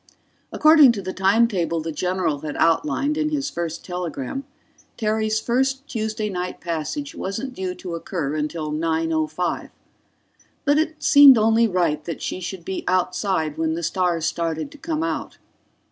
[0.51, 4.45] According to the time table the general had outlined in his first telegram,
[4.97, 9.69] Terry's first Tuesday night passage wasn't due to occur till 9:05.
[10.65, 14.79] But it seemed only right that she should be outside when the stars started to
[14.79, 15.37] come out.